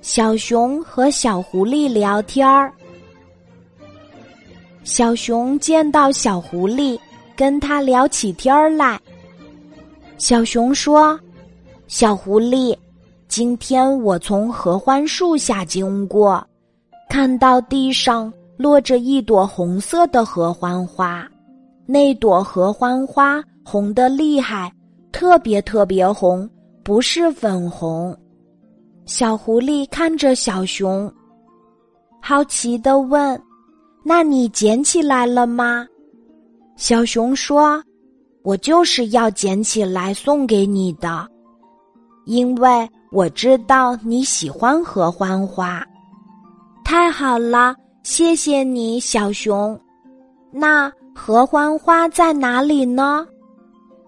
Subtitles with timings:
[0.00, 2.72] 小熊和小狐狸聊天儿。
[4.84, 6.98] 小熊见到小狐狸，
[7.36, 9.00] 跟他聊起天儿来。
[10.16, 11.18] 小熊说
[11.88, 12.76] ：“小狐狸，
[13.26, 16.46] 今天我从合欢树下经过，
[17.10, 21.28] 看到地上落着一朵红色的合欢花，
[21.84, 24.72] 那朵合欢花红的厉害，
[25.10, 26.48] 特别特别红，
[26.84, 28.16] 不是粉红。”
[29.06, 31.10] 小狐狸看着小熊，
[32.20, 33.40] 好奇的问
[34.02, 35.86] ：“那你捡起来了吗？”
[36.74, 37.80] 小熊说
[38.42, 41.24] ：“我就是要捡起来送给你的，
[42.24, 45.86] 因为我知道你喜欢合欢花。”
[46.84, 49.78] 太好了，谢谢你，小熊。
[50.50, 53.24] 那合欢花在哪里呢？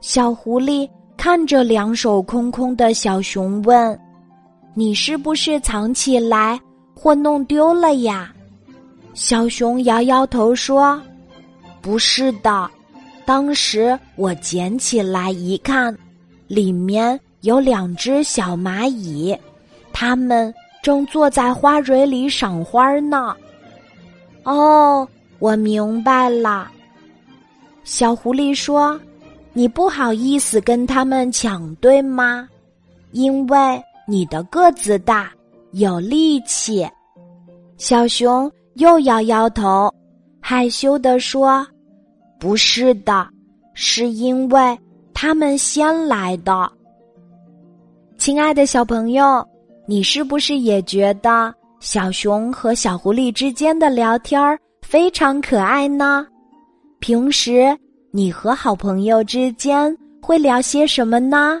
[0.00, 3.96] 小狐狸看着两手空空的小熊问。
[4.78, 6.56] 你是不是藏起来
[6.94, 8.32] 或弄丢了呀？
[9.12, 11.02] 小熊摇摇头说
[11.82, 12.70] ：“不是的，
[13.24, 15.92] 当时我捡起来一看，
[16.46, 19.36] 里面有两只小蚂蚁，
[19.92, 23.34] 它们正坐在花蕊里赏花呢。”
[24.46, 25.08] 哦，
[25.40, 26.70] 我明白了。
[27.82, 28.96] 小狐狸说
[29.52, 32.48] ：“你不好意思跟他们抢，对吗？
[33.10, 35.30] 因为。”你的个子大，
[35.72, 36.88] 有力气。
[37.76, 39.92] 小熊又摇摇头，
[40.40, 41.64] 害羞地说
[42.40, 43.28] ：“不是的，
[43.74, 44.78] 是因为
[45.12, 46.72] 他们先来的。”
[48.16, 49.46] 亲爱的小朋友，
[49.86, 56.26] 你是不是也觉得小熊和小狐狸之间的聊天儿非常可爱呢？
[56.98, 57.76] 平时
[58.10, 61.60] 你和好朋友之间会聊些什么呢？